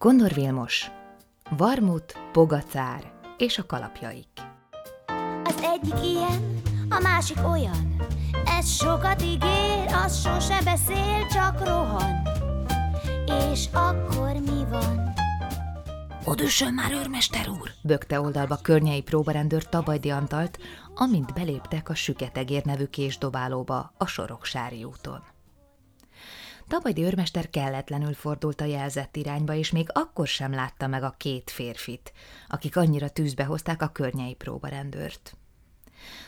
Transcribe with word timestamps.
Kondor 0.00 0.32
Vilmos, 0.34 0.90
Varmut, 1.56 2.14
Pogacár 2.32 3.12
és 3.38 3.58
a 3.58 3.66
kalapjaik. 3.66 4.28
Az 5.44 5.60
egyik 5.62 6.04
ilyen, 6.04 6.62
a 6.88 7.00
másik 7.02 7.38
olyan. 7.48 7.96
Ez 8.58 8.68
sokat 8.68 9.22
ígér, 9.22 9.92
az 10.04 10.20
sose 10.20 10.60
beszél, 10.64 11.26
csak 11.26 11.66
rohan. 11.66 12.22
És 13.52 13.68
akkor 13.72 14.32
mi 14.32 14.64
van? 14.70 15.12
Odüssön 16.24 16.74
már, 16.74 16.92
őrmester 16.92 17.48
úr! 17.48 17.70
Bökte 17.82 18.20
oldalba 18.20 18.58
környei 18.62 19.02
próbarendőr 19.02 19.68
Tabajdi 19.68 20.10
Antalt, 20.10 20.58
amint 20.94 21.34
beléptek 21.34 21.88
a 21.88 21.94
Süketegér 21.94 22.64
nevű 22.64 22.84
késdobálóba 22.84 23.92
a 23.96 24.06
Soroksári 24.06 24.84
úton. 24.84 25.22
Tabajdi 26.70 27.02
őrmester 27.02 27.50
kelletlenül 27.50 28.14
fordult 28.14 28.60
a 28.60 28.64
jelzett 28.64 29.16
irányba, 29.16 29.54
és 29.54 29.70
még 29.70 29.88
akkor 29.92 30.26
sem 30.26 30.52
látta 30.52 30.86
meg 30.86 31.02
a 31.02 31.14
két 31.16 31.50
férfit, 31.50 32.12
akik 32.48 32.76
annyira 32.76 33.08
tűzbe 33.08 33.44
hozták 33.44 33.82
a 33.82 33.88
környei 33.88 34.34
próbarendőrt. 34.34 35.36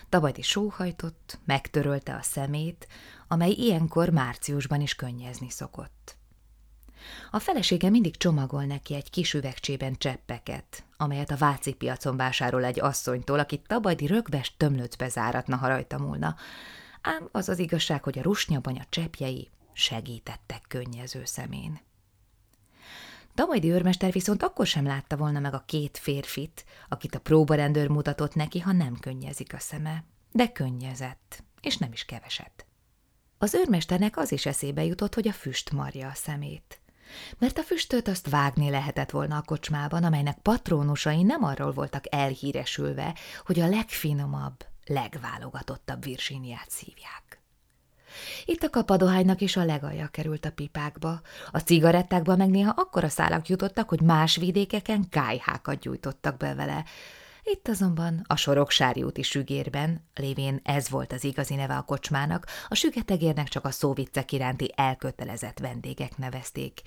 Tabajdi 0.09 0.43
sóhajtott, 0.43 1.39
megtörölte 1.45 2.15
a 2.15 2.23
szemét, 2.23 2.89
amely 3.29 3.51
ilyenkor 3.51 4.09
márciusban 4.09 4.81
is 4.81 4.95
könnyezni 4.95 5.51
szokott. 5.51 6.17
A 7.31 7.39
felesége 7.39 7.91
mindig 7.91 8.17
csomagol 8.17 8.65
neki 8.65 8.95
egy 8.95 9.11
kis 9.11 9.35
üvegcsében 9.35 9.97
cseppeket, 9.99 10.85
amelyet 10.97 11.31
a 11.31 11.37
Váci 11.37 11.73
piacon 11.73 12.17
vásárol 12.17 12.65
egy 12.65 12.81
asszonytól, 12.81 13.39
akit 13.39 13.67
Tabajdi 13.67 14.07
rögves 14.07 14.55
tömlöcbe 14.57 15.09
záratna, 15.09 15.57
ha 15.57 15.69
rajta 15.69 15.99
múlna. 15.99 16.37
Ám 17.01 17.29
az 17.33 17.49
az 17.49 17.59
igazság, 17.59 18.03
hogy 18.03 18.19
a 18.19 18.23
rusnyabanya 18.23 18.85
cseppjei 18.89 19.51
segítettek 19.73 20.63
könnyező 20.69 21.25
szemén. 21.25 21.81
Tabajdi 23.35 23.71
őrmester 23.71 24.13
viszont 24.13 24.43
akkor 24.43 24.67
sem 24.67 24.87
látta 24.87 25.17
volna 25.17 25.41
meg 25.41 25.55
a 25.55 25.65
két 25.67 25.99
férfit, 25.99 26.65
akit 26.89 27.15
a 27.15 27.21
próbarendőr 27.21 27.89
mutatott 27.89 28.35
neki, 28.35 28.61
ha 28.61 28.73
nem 28.73 28.99
könnyezik 28.99 29.55
a 29.55 29.59
szeme. 29.59 30.05
De 30.33 30.53
könnyezett, 30.53 31.43
és 31.61 31.77
nem 31.77 31.93
is 31.93 32.05
keveset. 32.05 32.67
Az 33.39 33.55
őrmesternek 33.55 34.17
az 34.17 34.33
is 34.33 34.47
eszébe 34.47 34.85
jutott, 34.85 35.15
hogy 35.15 35.29
a 35.29 35.33
füst 35.33 35.71
marja 35.71 36.09
a 36.09 36.15
szemét. 36.15 36.81
Mert 37.39 37.59
a 37.59 37.63
füstöt 37.63 38.09
azt 38.09 38.31
vágni 38.31 38.71
lehetett 38.71 39.11
volna 39.11 39.37
a 39.37 39.43
kocsmában, 39.43 40.05
amelynek 40.05 40.39
patrónusai 40.39 41.23
nem 41.23 41.45
arról 41.45 41.73
voltak 41.73 42.05
elhíresülve, 42.15 43.17
hogy 43.45 43.61
a 43.61 43.69
legfinomabb, 43.69 44.67
legválogatottabb 44.85 46.05
Virginiát 46.05 46.71
szívják. 46.71 47.32
Itt 48.45 48.63
a 48.63 48.71
kapadohánynak 48.71 49.41
is 49.41 49.57
a 49.57 49.65
legalja 49.65 50.07
került 50.07 50.45
a 50.45 50.53
pipákba, 50.53 51.21
a 51.51 51.59
cigarettákba 51.59 52.37
meg 52.37 52.51
néha 52.51 52.73
akkora 52.77 53.09
szálak 53.09 53.49
jutottak, 53.49 53.89
hogy 53.89 54.01
más 54.01 54.37
vidékeken 54.37 55.09
kájhákat 55.09 55.79
gyújtottak 55.79 56.37
be 56.37 56.55
vele. 56.55 56.85
Itt 57.45 57.69
azonban 57.69 58.25
a 58.27 58.37
Soroksári 58.37 59.03
úti 59.03 59.23
sügérben, 59.23 60.09
lévén 60.15 60.61
ez 60.63 60.89
volt 60.89 61.13
az 61.13 61.25
igazi 61.25 61.55
neve 61.55 61.77
a 61.77 61.83
kocsmának, 61.83 62.47
a 62.69 62.75
sügetegérnek 62.75 63.49
csak 63.49 63.65
a 63.65 63.71
szóviccek 63.71 64.33
iránti 64.33 64.73
elkötelezett 64.75 65.59
vendégek 65.59 66.17
nevezték. 66.17 66.81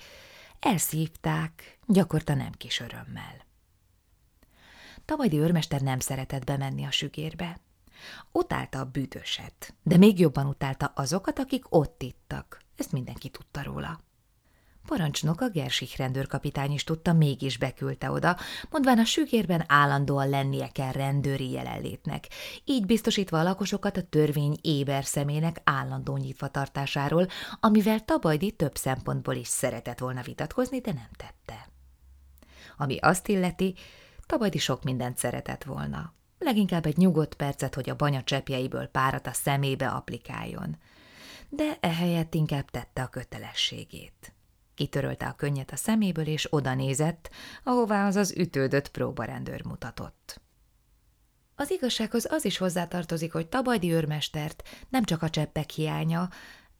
Elszívták, 0.60 1.78
gyakorta 1.86 2.34
nem 2.34 2.52
kis 2.52 2.80
örömmel. 2.80 3.44
Tavajdi 5.04 5.38
őrmester 5.38 5.80
nem 5.80 5.98
szeretett 5.98 6.44
bemenni 6.44 6.84
a 6.84 6.90
sügérbe. 6.90 7.60
Utálta 8.32 8.78
a 8.78 8.84
büdöset, 8.84 9.74
de 9.82 9.96
még 9.96 10.18
jobban 10.18 10.46
utálta 10.46 10.92
azokat, 10.94 11.38
akik 11.38 11.64
ott 11.68 12.02
ittak. 12.02 12.60
Ezt 12.76 12.92
mindenki 12.92 13.28
tudta 13.28 13.62
róla. 13.62 14.04
Parancsnok 14.86 15.40
a 15.40 15.48
Gersich 15.48 15.98
rendőrkapitány 15.98 16.72
is 16.72 16.84
tudta, 16.84 17.12
mégis 17.12 17.58
beküldte 17.58 18.10
oda, 18.10 18.36
mondván 18.70 18.98
a 18.98 19.04
sügérben 19.04 19.64
állandóan 19.66 20.28
lennie 20.28 20.68
kell 20.68 20.92
rendőri 20.92 21.50
jelenlétnek, 21.50 22.28
így 22.64 22.86
biztosítva 22.86 23.38
a 23.38 23.42
lakosokat 23.42 23.96
a 23.96 24.02
törvény 24.02 24.58
éber 24.60 25.04
szemének 25.04 25.60
állandó 25.64 26.16
nyitva 26.16 26.48
tartásáról, 26.48 27.26
amivel 27.60 28.04
Tabajdi 28.04 28.50
több 28.50 28.76
szempontból 28.76 29.34
is 29.34 29.48
szeretett 29.48 29.98
volna 29.98 30.22
vitatkozni, 30.22 30.80
de 30.80 30.92
nem 30.92 31.10
tette. 31.16 31.68
Ami 32.76 32.98
azt 32.98 33.28
illeti, 33.28 33.74
Tabajdi 34.26 34.58
sok 34.58 34.82
mindent 34.82 35.18
szeretett 35.18 35.64
volna 35.64 36.15
leginkább 36.46 36.86
egy 36.86 36.96
nyugodt 36.96 37.34
percet, 37.34 37.74
hogy 37.74 37.90
a 37.90 37.96
banya 37.96 38.22
cseppjeiből 38.22 38.86
párat 38.86 39.26
a 39.26 39.32
szemébe 39.32 39.88
applikáljon. 39.88 40.76
De 41.48 41.78
ehelyett 41.80 42.34
inkább 42.34 42.70
tette 42.70 43.02
a 43.02 43.08
kötelességét. 43.08 44.34
Kitörölte 44.74 45.26
a 45.26 45.32
könnyet 45.32 45.70
a 45.70 45.76
szeméből, 45.76 46.26
és 46.26 46.52
oda 46.52 46.74
nézett, 46.74 47.30
ahová 47.64 48.06
az 48.06 48.16
az 48.16 48.34
ütődött 48.36 48.88
próbarendőr 48.88 49.64
mutatott. 49.64 50.40
Az 51.54 51.70
igazsághoz 51.70 52.26
az 52.32 52.44
is 52.44 52.58
hozzátartozik, 52.58 53.32
hogy 53.32 53.46
Tabajdi 53.46 53.92
őrmestert 53.92 54.62
nem 54.88 55.04
csak 55.04 55.22
a 55.22 55.30
cseppek 55.30 55.70
hiánya, 55.70 56.28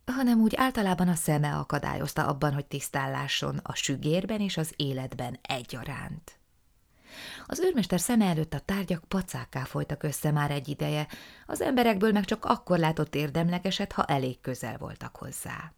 hanem 0.05 0.41
úgy 0.41 0.55
általában 0.57 1.09
a 1.09 1.15
szeme 1.15 1.55
akadályozta 1.55 2.27
abban, 2.27 2.53
hogy 2.53 2.67
tisztállásson 2.67 3.61
a 3.63 3.75
sügérben 3.75 4.41
és 4.41 4.57
az 4.57 4.73
életben 4.77 5.39
egyaránt. 5.43 6.39
Az 7.47 7.61
őrmester 7.61 8.01
szeme 8.01 8.25
előtt 8.25 8.55
a 8.55 8.59
tárgyak 8.59 9.05
pacákká 9.05 9.65
folytak 9.65 10.03
össze 10.03 10.31
már 10.31 10.51
egy 10.51 10.69
ideje, 10.69 11.07
az 11.47 11.61
emberekből 11.61 12.13
meg 12.13 12.25
csak 12.25 12.45
akkor 12.45 12.79
látott 12.79 13.15
érdemlegeset, 13.15 13.93
ha 13.93 14.05
elég 14.05 14.41
közel 14.41 14.79
voltak 14.79 15.17
hozzá. 15.17 15.73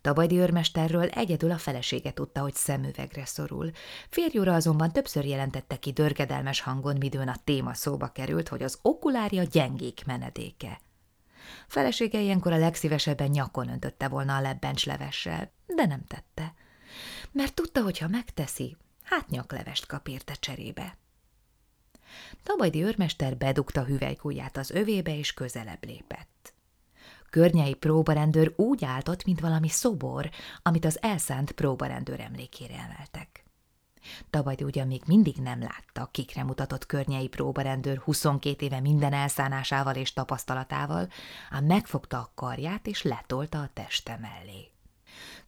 Tabajdi 0.00 0.38
őrmesterről 0.38 1.08
egyedül 1.08 1.50
a 1.50 1.58
felesége 1.58 2.12
tudta, 2.12 2.40
hogy 2.40 2.54
szemüvegre 2.54 3.24
szorul. 3.24 3.70
Férjúra 4.08 4.54
azonban 4.54 4.92
többször 4.92 5.24
jelentette 5.24 5.76
ki 5.76 5.92
dörgedelmes 5.92 6.60
hangon, 6.60 6.96
midőn 6.96 7.28
a 7.28 7.36
téma 7.44 7.74
szóba 7.74 8.08
került, 8.08 8.48
hogy 8.48 8.62
az 8.62 8.78
okulárja 8.82 9.42
gyengék 9.42 10.02
menedéke. 10.06 10.80
Felesége 11.68 12.20
ilyenkor 12.20 12.52
a 12.52 12.58
legszívesebben 12.58 13.30
nyakon 13.30 13.68
öntötte 13.68 14.08
volna 14.08 14.36
a 14.36 14.40
lebbencs 14.40 14.86
levessel, 14.86 15.52
de 15.66 15.86
nem 15.86 16.04
tette. 16.04 16.54
Mert 17.32 17.54
tudta, 17.54 17.82
hogy 17.82 17.98
ha 17.98 18.08
megteszi, 18.08 18.76
hát 19.10 19.28
nyaklevest 19.28 19.86
kap 19.86 20.08
érte 20.08 20.34
cserébe. 20.34 20.96
Tabajdi 22.42 22.82
őrmester 22.82 23.36
bedugta 23.36 23.84
hüvelykújját 23.84 24.56
az 24.56 24.70
övébe, 24.70 25.16
és 25.16 25.34
közelebb 25.34 25.84
lépett. 25.84 26.54
Környei 27.30 27.74
próbarendőr 27.74 28.52
úgy 28.56 28.84
álltott, 28.84 29.24
mint 29.24 29.40
valami 29.40 29.68
szobor, 29.68 30.30
amit 30.62 30.84
az 30.84 31.02
elszánt 31.02 31.52
próbarendőr 31.52 32.20
emlékére 32.20 32.74
emeltek. 32.74 33.44
Tabajdi 34.30 34.64
ugyan 34.64 34.86
még 34.86 35.02
mindig 35.06 35.36
nem 35.36 35.60
látta, 35.60 36.08
kikre 36.10 36.44
mutatott 36.44 36.86
környei 36.86 37.28
próbarendőr 37.28 37.98
22 37.98 38.64
éve 38.64 38.80
minden 38.80 39.12
elszánásával 39.12 39.94
és 39.94 40.12
tapasztalatával, 40.12 41.08
ám 41.50 41.64
megfogta 41.64 42.18
a 42.18 42.32
karját 42.34 42.86
és 42.86 43.02
letolta 43.02 43.60
a 43.60 43.70
teste 43.72 44.18
mellé. 44.20 44.70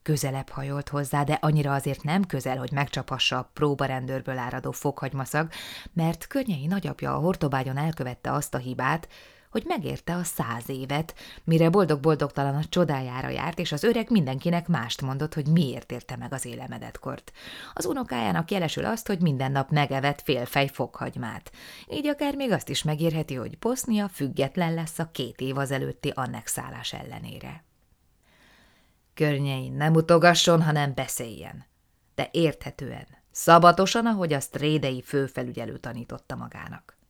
Közelebb 0.03 0.49
hajolt 0.49 0.89
hozzá, 0.89 1.25
de 1.25 1.39
annyira 1.41 1.75
azért 1.75 2.03
nem 2.03 2.25
közel, 2.25 2.57
hogy 2.57 2.73
megcsapassa 2.73 3.39
a 3.39 3.51
próbarendőrből 3.53 4.39
áradó 4.39 4.71
fokhagymaszag, 4.71 5.49
mert 5.93 6.27
környei 6.27 6.67
nagyapja 6.67 7.15
a 7.15 7.19
hortobágyon 7.19 7.77
elkövette 7.77 8.33
azt 8.33 8.55
a 8.55 8.59
hibát, 8.59 9.09
hogy 9.53 9.65
megérte 9.67 10.15
a 10.15 10.25
száz 10.25 10.69
évet, 10.69 11.15
mire 11.45 11.71
boldog-boldogtalan 11.71 12.55
a 12.55 12.65
csodájára 12.69 13.29
járt, 13.29 13.59
és 13.59 13.73
az 13.73 13.85
öreg 13.85 14.11
mindenkinek 14.11 14.69
mást 14.69 15.03
mondott, 15.03 15.35
hogy 15.35 15.47
miért 15.47 15.93
érte 15.93 16.17
meg 16.17 16.33
az 16.33 16.45
élemedetkort. 16.45 17.33
Az 17.73 17.87
unokájának 17.87 18.51
jelesül 18.51 18.85
azt, 18.85 19.07
hogy 19.07 19.21
minden 19.21 19.53
nap 19.53 19.71
megevett 19.71 20.23
félfej 20.23 20.69
fokhagymát. 20.69 21.53
Így 21.91 22.07
akár 22.07 22.35
még 22.35 22.53
azt 22.53 22.69
is 22.69 22.83
megérheti, 22.83 23.35
hogy 23.35 23.59
Bosznia 23.59 24.09
független 24.09 24.75
lesz 24.75 24.99
a 24.99 25.11
két 25.13 25.41
év 25.41 25.59
az 25.59 25.71
előtti 25.71 26.13
annexálás 26.15 26.93
ellenére. 26.93 27.65
Környein 29.15 29.73
nem 29.73 29.95
utogasson, 29.95 30.63
hanem 30.63 30.95
beszéljen. 30.95 31.65
De 32.15 32.29
érthetően, 32.33 33.07
szabatosan, 33.31 34.07
ahogy 34.07 34.33
azt 34.33 34.57
Rédei 34.57 35.03
főfelügyelő 35.03 35.79
tanította 35.79 36.37
magának. 36.37 37.01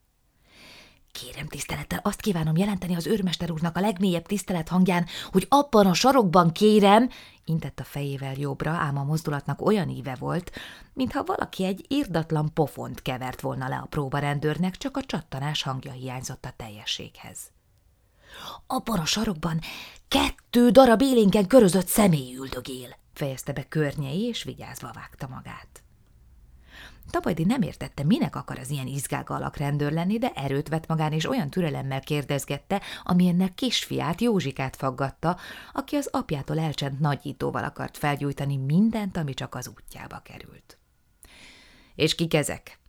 Kérem 1.12 1.46
tisztelettel, 1.46 2.00
azt 2.02 2.20
kívánom 2.20 2.56
jelenteni 2.56 2.94
az 2.96 3.06
őrmester 3.06 3.50
úrnak 3.50 3.76
a 3.76 3.81
legmélyebb 3.81 4.26
tisztelet 4.26 4.69
hangján, 4.69 5.06
hogy 5.31 5.46
abban 5.49 5.87
a 5.87 5.94
sarokban 5.94 6.52
kérem, 6.52 7.08
intett 7.44 7.81
a 7.81 7.84
fejével 7.84 8.34
jobbra, 8.34 8.70
ám 8.70 8.99
a 8.99 9.04
mozdulatnak 9.04 9.60
olyan 9.60 9.88
íve 9.88 10.16
volt, 10.19 10.50
mintha 10.93 11.25
valaki 11.25 11.64
egy 11.64 11.84
irdatlan 11.88 12.52
pofont 12.54 13.02
kevert 13.02 13.40
volna 13.40 13.69
le 13.69 13.76
a 13.76 13.87
próbarendőrnek, 13.87 14.76
csak 14.76 14.96
a 14.96 15.04
csattanás 15.04 15.62
hangja 15.62 15.93
hiányzott 15.93 16.44
a 16.44 16.52
teljességhez. 16.56 17.38
Abban 18.67 18.99
a 18.99 19.05
sarokban 19.05 19.61
kettő 20.08 20.70
darab 20.70 21.02
élénken 21.02 21.46
körözött 21.46 21.87
személy 21.87 22.34
üldögél, 22.37 22.96
fejezte 23.14 23.52
be 23.52 23.69
környei, 23.69 24.23
és 24.23 24.43
vigyázva 24.43 24.90
vágta 24.94 25.29
magát. 25.29 25.82
Tabajdi 27.11 27.44
nem 27.44 27.62
értette, 27.62 28.05
minek 28.05 28.37
akar 28.37 28.58
az 28.58 28.70
ilyen 28.70 28.87
izgága 28.87 29.34
alak 29.34 29.56
rendőr 29.56 29.93
lenni, 29.93 30.19
de 30.19 30.32
erőt 30.34 30.69
vett 30.69 30.87
magán, 30.87 31.12
és 31.12 31.29
olyan 31.29 31.50
türelemmel 31.50 32.00
kérdezgette, 32.00 32.82
amilyennek 33.02 33.55
kisfiát, 33.55 34.20
Józsikát 34.20 34.76
faggatta, 34.76 35.37
aki 35.73 35.96
az 35.96 36.08
apjától 36.12 36.58
elcsent 36.58 37.00
nagyítóval 37.00 37.64
akart 37.64 37.99
felgyújtani 37.99 38.56
mindent, 38.56 39.17
ami 39.17 39.35
csak 39.35 39.55
az 39.55 39.69
útjába 39.69 40.19
került. 40.25 40.78
És 41.94 42.14
kik 42.14 42.35
ezek? 42.35 42.81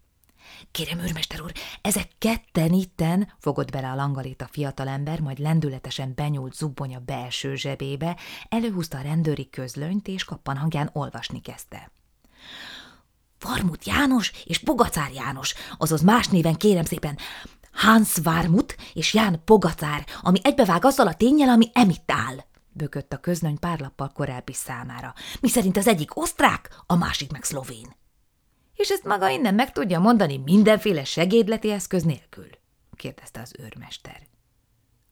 Kérem, 0.71 0.99
őrmester 0.99 1.41
úr, 1.41 1.51
ezek 1.81 2.09
ketten 2.17 2.73
itten, 2.73 3.33
fogott 3.39 3.71
bele 3.71 3.89
a 3.89 3.95
langalét 3.95 4.41
a 4.41 4.49
fiatalember, 4.51 5.19
majd 5.19 5.39
lendületesen 5.39 6.13
benyúlt 6.15 6.55
zubbonya 6.55 6.99
belső 6.99 7.55
zsebébe, 7.55 8.17
előhúzta 8.49 8.97
a 8.97 9.01
rendőri 9.01 9.49
közlönyt, 9.49 10.07
és 10.07 10.23
kappan 10.23 10.57
hangján 10.57 10.89
olvasni 10.93 11.41
kezdte. 11.41 11.91
Varmut 13.39 13.85
János 13.85 14.31
és 14.45 14.59
Pogacár 14.59 15.11
János, 15.11 15.53
azaz 15.77 16.01
más 16.01 16.27
néven 16.27 16.55
kérem 16.55 16.85
szépen, 16.85 17.17
Hans 17.71 18.17
Varmut 18.23 18.75
és 18.93 19.13
Ján 19.13 19.41
Pogacár, 19.45 20.05
ami 20.21 20.39
egybevág 20.43 20.85
azzal 20.85 21.07
a 21.07 21.13
tényel, 21.13 21.49
ami 21.49 21.69
emitt 21.73 22.11
áll 22.11 22.35
bökött 22.73 23.13
a 23.13 23.17
közlöny 23.17 23.59
pár 23.59 23.79
lappal 23.79 24.11
korábbi 24.13 24.53
számára, 24.53 25.13
Mi 25.39 25.49
szerint 25.49 25.77
az 25.77 25.87
egyik 25.87 26.17
osztrák, 26.17 26.75
a 26.85 26.95
másik 26.95 27.31
meg 27.31 27.43
szlovén. 27.43 28.02
És 28.75 28.89
ezt 28.89 29.03
maga 29.03 29.29
innen 29.29 29.53
meg 29.53 29.71
tudja 29.71 29.99
mondani 29.99 30.37
mindenféle 30.37 31.03
segédleti 31.03 31.71
eszköz 31.71 32.03
nélkül? 32.03 32.49
kérdezte 32.95 33.41
az 33.41 33.53
őrmester. 33.59 34.21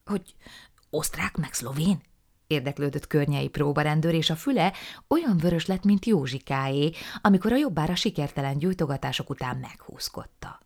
Hogy 0.06 0.36
osztrák 0.90 1.38
meg 1.38 1.54
szlovén? 1.54 2.02
érdeklődött 2.52 3.08
környei 3.08 3.48
próbarendőr, 3.48 4.14
és 4.14 4.30
a 4.30 4.36
füle 4.36 4.74
olyan 5.08 5.38
vörös 5.38 5.66
lett, 5.66 5.84
mint 5.84 6.06
Józsikáé, 6.06 6.92
amikor 7.22 7.52
a 7.52 7.58
jobbára 7.58 7.96
sikertelen 7.96 8.58
gyújtogatások 8.58 9.30
után 9.30 9.58
meghúzkodta. 9.58 10.60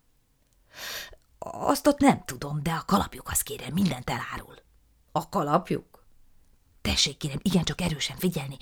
Azt 1.39 1.87
ott 1.87 1.99
nem 1.99 2.23
tudom, 2.25 2.63
de 2.63 2.71
a 2.71 2.83
kalapjuk 2.85 3.29
azt 3.29 3.43
kérem, 3.43 3.73
mindent 3.73 4.09
elárul. 4.09 4.55
A 5.11 5.29
kalapjuk? 5.29 6.05
Tessék, 6.81 7.17
kérem, 7.17 7.39
igencsak 7.41 7.81
erősen 7.81 8.17
figyelni. 8.17 8.57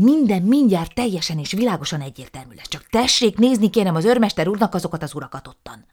Minden 0.00 0.42
mindjárt 0.42 0.94
teljesen 0.94 1.38
és 1.38 1.52
világosan 1.52 2.00
egyértelmű 2.00 2.54
lesz. 2.54 2.68
Csak 2.68 2.86
tessék 2.86 3.38
nézni, 3.38 3.70
kérem 3.70 3.94
az 3.94 4.04
őrmester 4.04 4.48
úrnak 4.48 4.74
azokat 4.74 5.02
az 5.02 5.14
urakat 5.14 5.46
ottan. 5.46 5.86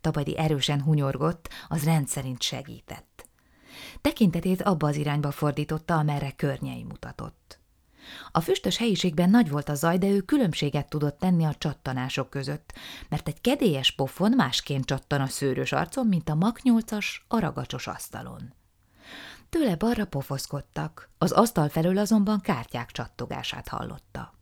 Tabadi 0.00 0.38
erősen 0.38 0.82
hunyorgott, 0.82 1.48
az 1.68 1.84
rendszerint 1.84 2.42
segített. 2.42 3.28
Tekintetét 4.00 4.62
abba 4.62 4.86
az 4.86 4.96
irányba 4.96 5.30
fordította, 5.30 5.94
amerre 5.96 6.30
környei 6.30 6.82
mutatott. 6.82 7.58
A 8.30 8.40
füstös 8.40 8.76
helyiségben 8.76 9.30
nagy 9.30 9.50
volt 9.50 9.68
a 9.68 9.74
zaj, 9.74 9.98
de 9.98 10.06
ő 10.06 10.20
különbséget 10.20 10.88
tudott 10.88 11.18
tenni 11.18 11.44
a 11.44 11.54
csattanások 11.58 12.30
között, 12.30 12.72
mert 13.08 13.28
egy 13.28 13.40
kedélyes 13.40 13.90
pofon 13.90 14.32
másként 14.36 14.84
csattan 14.84 15.20
a 15.20 15.26
szőrös 15.26 15.72
arcon, 15.72 16.06
mint 16.06 16.28
a 16.28 16.34
maknyolcas, 16.34 17.24
a 17.28 17.66
asztalon. 17.84 18.56
Tőle 19.48 19.76
balra 19.76 20.06
pofoszkodtak, 20.06 21.10
az 21.18 21.32
asztal 21.32 21.68
felől 21.68 21.98
azonban 21.98 22.40
kártyák 22.40 22.90
csattogását 22.90 23.68
hallotta. 23.68 24.34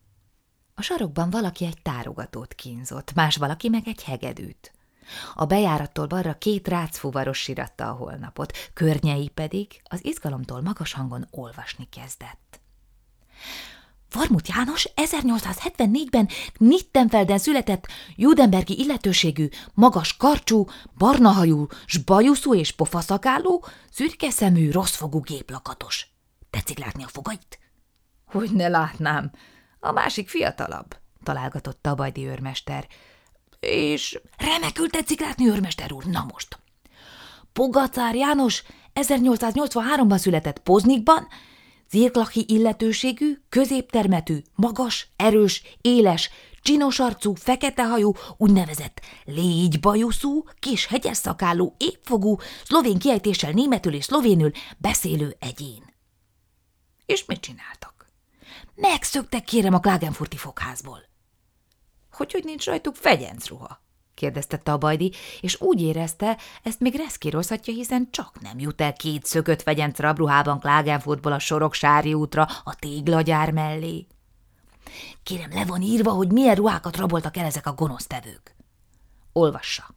A 0.75 0.81
sarokban 0.81 1.29
valaki 1.29 1.65
egy 1.65 1.81
tárogatót 1.81 2.53
kínzott, 2.53 3.13
más 3.13 3.35
valaki 3.35 3.69
meg 3.69 3.87
egy 3.87 4.03
hegedűt. 4.03 4.71
A 5.35 5.45
bejárattól 5.45 6.07
balra 6.07 6.37
két 6.37 6.67
rácfuvaros 6.67 7.37
siratta 7.37 7.89
a 7.89 7.93
holnapot, 7.93 8.57
környei 8.73 9.29
pedig 9.29 9.81
az 9.83 10.05
izgalomtól 10.05 10.61
magas 10.61 10.93
hangon 10.93 11.27
olvasni 11.31 11.89
kezdett. 11.89 12.59
Varmut 14.11 14.47
János 14.47 14.89
1874-ben 14.95 16.29
Nittenfelden 16.57 17.37
született, 17.37 17.87
judenbergi 18.15 18.79
illetőségű, 18.79 19.47
magas 19.73 20.17
karcsú, 20.17 20.65
barnahajú, 20.97 21.67
zsbajuszú 21.87 22.53
és 22.53 22.71
pofaszakáló, 22.71 23.65
szürke 23.91 24.29
szemű, 24.29 24.71
rosszfogú 24.71 25.19
géplakatos. 25.19 26.07
Tetszik 26.49 26.79
látni 26.79 27.03
a 27.03 27.07
fogait? 27.07 27.59
Hogy 28.25 28.51
ne 28.51 28.67
látnám. 28.67 29.31
A 29.79 29.91
másik 29.91 30.29
fiatalabb, 30.29 30.95
találgatott 31.23 31.81
Tabajdi 31.81 32.25
őrmester. 32.27 32.87
És 33.59 34.21
remekül 34.37 34.89
tetszik 34.89 35.19
látni, 35.19 35.47
őrmester 35.47 35.91
úr, 35.91 36.03
na 36.03 36.25
most. 36.31 36.59
Pogacár 37.53 38.15
János 38.15 38.63
1883-ban 38.93 40.17
született 40.17 40.59
Poznikban, 40.59 41.27
Zirklachi 41.89 42.45
illetőségű, 42.47 43.37
középtermetű, 43.49 44.37
magas, 44.55 45.07
erős, 45.15 45.61
éles, 45.81 46.29
csinos 46.61 46.99
arcú, 46.99 47.33
fekete 47.33 47.87
hajú, 47.87 48.11
úgynevezett 48.37 49.01
légybajuszú, 49.25 50.43
kis 50.59 50.85
hegyes 50.85 51.17
szakállú, 51.17 51.75
épfogú, 51.77 52.37
szlovén 52.63 52.97
kiejtéssel 52.97 53.51
németül 53.51 53.93
és 53.93 54.03
szlovénül 54.03 54.51
beszélő 54.77 55.35
egyén. 55.39 55.93
És 57.05 57.25
mit 57.25 57.39
csináltak? 57.39 58.05
Megszöktek 58.75 59.43
kérem 59.43 59.73
a 59.73 59.79
Klagenfurti 59.79 60.37
fogházból. 60.37 60.99
Hogy, 62.11 62.31
hogy 62.31 62.43
nincs 62.43 62.65
rajtuk 62.65 62.95
fegyencruha? 62.95 63.85
Kérdezte 64.17 64.57
Tabajdi, 64.57 65.13
és 65.41 65.61
úgy 65.61 65.81
érezte, 65.81 66.37
ezt 66.63 66.79
még 66.79 66.95
reszkírozhatja, 66.95 67.73
hiszen 67.73 68.07
csak 68.11 68.41
nem 68.41 68.59
jut 68.59 68.81
el 68.81 68.93
két 68.93 69.25
szökött 69.25 69.61
fegyenc 69.61 69.99
rabruhában 69.99 70.59
Klagenfurtból 70.59 71.31
a 71.31 71.39
Soroksári 71.39 72.13
útra 72.13 72.47
a 72.63 72.75
téglagyár 72.75 73.51
mellé. 73.51 74.07
Kérem, 75.23 75.49
le 75.53 75.65
van 75.65 75.81
írva, 75.81 76.11
hogy 76.11 76.31
milyen 76.31 76.55
ruhákat 76.55 76.97
raboltak 76.97 77.37
el 77.37 77.45
ezek 77.45 77.67
a 77.67 77.73
gonosztevők. 77.73 78.55
Olvassa. 79.33 79.95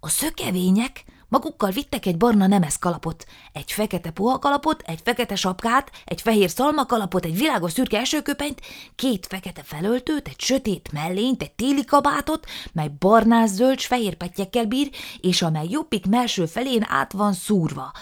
A 0.00 0.08
szökevények 0.08 1.04
Magukkal 1.28 1.70
vittek 1.70 2.06
egy 2.06 2.16
barna 2.16 2.46
nemes 2.46 2.78
kalapot, 2.78 3.26
egy 3.52 3.72
fekete 3.72 4.12
kalapot, 4.14 4.82
egy 4.86 5.00
fekete 5.04 5.34
sapkát, 5.34 5.90
egy 6.04 6.20
fehér 6.20 6.52
kalapot, 6.86 7.24
egy 7.24 7.36
világos 7.36 7.72
szürke 7.72 7.98
esőköpenyt, 7.98 8.60
két 8.94 9.26
fekete 9.26 9.62
felöltőt, 9.62 10.28
egy 10.28 10.40
sötét 10.40 10.92
mellényt, 10.92 11.42
egy 11.42 11.52
téli 11.52 11.84
kabátot, 11.84 12.46
mely 12.72 12.90
barnás-zöld 12.98 13.80
fehér 13.80 14.14
pettyekkel 14.14 14.64
bír, 14.64 14.90
és 15.20 15.42
amely 15.42 15.66
jobbik 15.70 16.06
melső 16.06 16.46
felén 16.46 16.86
át 16.88 17.12
van 17.12 17.32
szúrva 17.32 17.92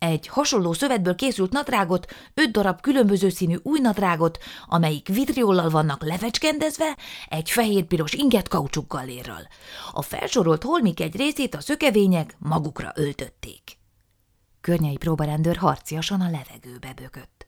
egy 0.00 0.26
hasonló 0.26 0.72
szövetből 0.72 1.14
készült 1.14 1.52
nadrágot, 1.52 2.12
öt 2.34 2.50
darab 2.50 2.80
különböző 2.80 3.28
színű 3.28 3.56
új 3.62 3.80
nadrágot, 3.80 4.38
amelyik 4.66 5.08
vitriollal 5.08 5.70
vannak 5.70 6.04
levecskendezve, 6.04 6.96
egy 7.28 7.50
fehér-piros 7.50 8.12
inget 8.12 8.48
kaucsukgallérral. 8.48 9.48
A 9.92 10.02
felsorolt 10.02 10.62
holmik 10.62 11.00
egy 11.00 11.16
részét 11.16 11.54
a 11.54 11.60
szökevények 11.60 12.36
magukra 12.38 12.92
öltötték. 12.94 13.78
Környei 14.60 14.96
próbarendőr 14.96 15.56
harciasan 15.56 16.20
a 16.20 16.30
levegőbe 16.30 16.92
bökött. 16.94 17.46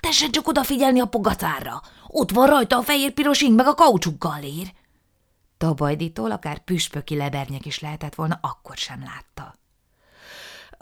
Tessen 0.00 0.30
csak 0.30 0.48
odafigyelni 0.48 1.00
a 1.00 1.06
pogacárra! 1.06 1.82
Ott 2.06 2.30
van 2.30 2.46
rajta 2.46 2.76
a 2.78 2.82
fehér-piros 2.82 3.40
ing 3.40 3.54
meg 3.54 3.66
a 3.66 3.74
kaucsukgallér! 3.74 4.72
Tabajditól 5.58 6.30
akár 6.30 6.64
püspöki 6.64 7.16
lebernyek 7.16 7.66
is 7.66 7.80
lehetett 7.80 8.14
volna, 8.14 8.38
akkor 8.42 8.76
sem 8.76 9.02
látta. 9.02 9.60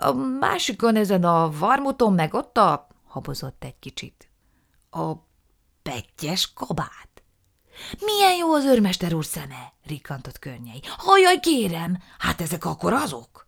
A 0.01 0.13
másikon 0.13 0.97
ezen 0.97 1.25
a 1.25 1.51
varmuton 1.51 2.13
meg 2.13 2.35
ott 2.35 2.57
a... 2.57 2.87
habozott 3.07 3.65
egy 3.65 3.79
kicsit. 3.79 4.31
A 4.91 5.13
pettyes 5.83 6.53
kabát. 6.53 7.23
Milyen 8.05 8.37
jó 8.37 8.53
az 8.55 8.65
őrmester 8.65 9.15
úr 9.15 9.25
szeme, 9.25 9.73
rikantott 9.87 10.39
környei. 10.39 10.81
Hajaj, 10.97 11.41
kérem, 11.41 12.03
hát 12.19 12.41
ezek 12.41 12.65
akkor 12.65 12.93
azok. 12.93 13.47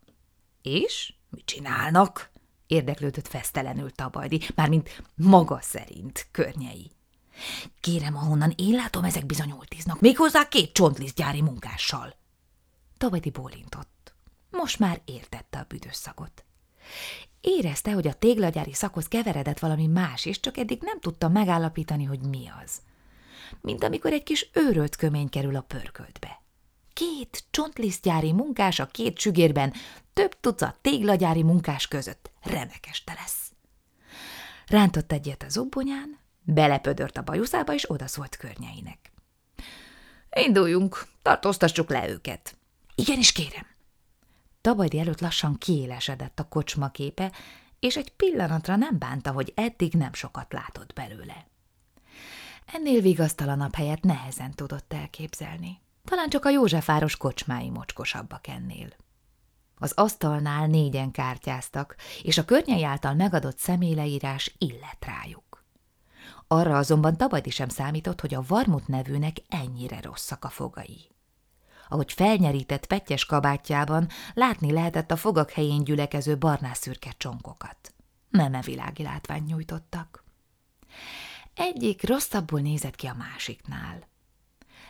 És 0.62 1.14
mit 1.30 1.44
csinálnak? 1.44 2.30
érdeklődött 2.66 3.28
fesztelenül 3.28 3.90
Tabajdi, 3.90 4.40
mármint 4.54 5.02
maga 5.14 5.59
szerint 5.61 6.28
környei. 6.30 6.90
Kérem, 7.80 8.16
ahonnan 8.16 8.52
én 8.56 8.75
látom, 8.75 9.04
ezek 9.04 9.26
bizony 9.26 9.50
ultiznak, 9.50 10.00
méghozzá 10.00 10.49
két 10.49 10.73
csontlisztgyári 10.73 11.42
munkással. 11.42 12.14
Tabajdi 12.97 13.30
bólintott. 13.30 13.91
Most 14.52 14.78
már 14.78 15.00
értette 15.04 15.59
a 15.59 15.64
büdös 15.68 15.94
szagot. 15.94 16.44
Érezte, 17.40 17.92
hogy 17.92 18.06
a 18.06 18.12
téglagyári 18.12 18.73
szakhoz 18.73 19.09
keveredett 19.09 19.59
valami 19.59 19.87
más, 19.87 20.25
és 20.25 20.40
csak 20.40 20.56
eddig 20.56 20.78
nem 20.82 21.00
tudta 21.00 21.28
megállapítani, 21.28 22.04
hogy 22.04 22.21
mi 22.21 22.50
az. 22.62 22.80
Mint 23.61 23.85
amikor 23.85 24.12
egy 24.12 24.23
kis 24.23 24.50
őrölt 24.52 24.97
kömény 24.97 25.28
kerül 25.28 25.56
a 25.56 25.61
pörköltbe. 25.61 26.42
Két 26.92 27.44
csontlisztgyári 27.50 28.32
munkás 28.32 28.78
a 28.78 28.87
két 28.87 29.18
sügérben, 29.18 29.73
több 30.12 30.40
tucat 30.40 30.78
téglagyári 30.80 31.42
munkás 31.42 31.88
között. 31.88 32.30
Remekeste 32.42 33.12
lesz. 33.12 33.52
Rántott 34.66 35.12
egyet 35.12 35.42
az 35.42 35.56
ubbonyán, 35.56 36.18
belepödört 36.42 37.16
a 37.16 37.23
bajuszába, 37.23 37.75
és 37.75 37.90
odaszólt 37.90 38.37
környeinek. 38.37 38.99
Induljunk, 40.30 41.06
tartóztassuk 41.23 41.90
le 41.90 42.09
őket. 42.09 42.56
Igenis, 42.94 43.32
kérem. 43.32 43.72
Tabajdi 44.62 44.99
előtt 44.99 45.21
lassan 45.21 45.59
kiélesedett 45.59 46.38
a 46.38 46.49
kocsma 46.49 46.88
képe, 46.88 47.33
és 47.78 47.97
egy 47.97 48.12
pillanatra 48.12 48.76
nem 48.76 48.99
bánta, 48.99 49.31
hogy 49.33 49.52
eddig 49.57 49.92
nem 49.92 50.12
sokat 50.12 50.52
látott 50.52 50.92
belőle. 50.92 51.47
Ennél 52.66 53.00
vigasztalanabb 53.00 53.75
helyet 53.75 54.02
nehezen 54.02 54.54
tudott 54.54 54.92
elképzelni. 54.92 55.81
Talán 56.04 56.28
csak 56.28 56.45
a 56.45 56.50
Józsefáros 56.50 57.16
kocsmái 57.16 57.71
mocskosabbak 57.71 58.47
ennél. 58.47 58.88
Az 59.78 59.92
asztalnál 59.95 60.66
négyen 60.66 61.11
kártyáztak, 61.11 61.97
és 62.23 62.38
a 62.38 62.45
környei 62.45 62.85
által 62.85 63.14
megadott 63.14 63.59
személyleírás 63.59 64.54
illet 64.59 65.04
rájuk. 65.07 65.64
Arra 66.47 66.76
azonban 66.76 67.16
Tabajdi 67.16 67.50
sem 67.50 67.69
számított, 67.69 68.21
hogy 68.21 68.35
a 68.35 68.45
Varmut 68.47 68.88
nevűnek 68.88 69.37
ennyire 69.49 70.00
rosszak 70.00 70.45
a 70.45 70.49
fogai. 70.49 71.12
Ahogy 71.92 72.12
felnyerített 72.12 72.87
petyes 72.87 73.25
kabátjában 73.25 74.08
látni 74.34 74.72
lehetett 74.72 75.11
a 75.11 75.16
fogak 75.16 75.50
helyén 75.50 75.84
gyülekező 75.84 76.38
barnászürke 76.38 77.14
csonkokat. 77.16 77.94
Meme 78.30 78.61
világi 78.61 79.02
látvány 79.02 79.42
nyújtottak. 79.42 80.25
Egyik 81.54 82.08
rosszabbul 82.08 82.61
nézett 82.61 82.94
ki 82.94 83.06
a 83.06 83.14
másiknál. 83.14 84.08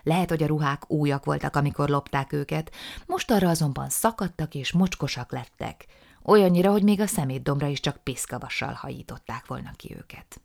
Lehet, 0.02 0.28
hogy 0.28 0.42
a 0.42 0.46
ruhák 0.46 0.90
újak 0.90 1.24
voltak, 1.24 1.56
amikor 1.56 1.88
lopták 1.88 2.32
őket, 2.32 2.74
most 3.06 3.30
arra 3.30 3.48
azonban 3.48 3.88
szakadtak 3.88 4.54
és 4.54 4.72
mocskosak 4.72 5.32
lettek, 5.32 5.86
olyannyira, 6.22 6.70
hogy 6.70 6.82
még 6.82 7.00
a 7.00 7.06
szemétdomra 7.06 7.66
is 7.66 7.80
csak 7.80 7.96
piszkavassal 7.96 8.72
hajították 8.72 9.46
volna 9.46 9.70
ki 9.76 9.96
őket. 9.96 10.40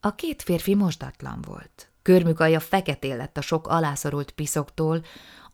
A 0.00 0.14
két 0.14 0.42
férfi 0.42 0.74
mosdatlan 0.74 1.40
volt. 1.40 1.90
Körmük 2.02 2.40
alja 2.40 2.60
feketén 2.60 3.16
lett 3.16 3.36
a 3.36 3.40
sok 3.40 3.66
alászorult 3.66 4.30
piszoktól, 4.30 5.04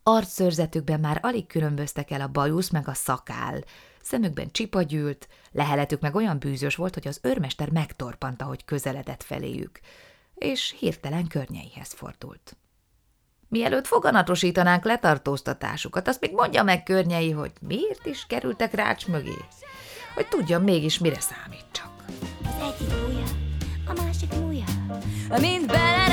arcszörzetükben 0.07 0.99
már 0.99 1.19
alig 1.21 1.47
különböztek 1.47 2.11
el 2.11 2.21
a 2.21 2.27
bajusz 2.27 2.69
meg 2.69 2.87
a 2.87 2.93
szakál, 2.93 3.63
szemükben 4.01 4.51
csipa 4.51 4.81
gyűlt, 4.81 5.27
leheletük 5.51 6.01
meg 6.01 6.15
olyan 6.15 6.39
bűzös 6.39 6.75
volt, 6.75 6.93
hogy 6.93 7.07
az 7.07 7.19
őrmester 7.21 7.69
megtorpant, 7.69 8.41
ahogy 8.41 8.65
közeledett 8.65 9.23
feléjük, 9.23 9.79
és 10.35 10.75
hirtelen 10.79 11.27
környeihez 11.27 11.93
fordult. 11.93 12.57
Mielőtt 13.49 13.87
foganatosítanánk 13.87 14.85
letartóztatásukat, 14.85 16.07
azt 16.07 16.21
még 16.21 16.33
mondja 16.33 16.63
meg 16.63 16.83
környei, 16.83 17.31
hogy 17.31 17.51
miért 17.59 18.05
is 18.05 18.25
kerültek 18.27 18.73
rács 18.73 19.07
mögé, 19.07 19.37
hogy 20.15 20.27
tudjam 20.27 20.63
mégis, 20.63 20.99
mire 20.99 21.19
számít 21.19 21.65
csak. 21.71 21.91
Az 22.43 22.73
egyik 22.73 22.93
újja, 23.07 23.25
a 23.85 23.93
másik 24.03 24.33
újja, 24.33 24.65
mind 25.39 25.65
bele 25.65 26.06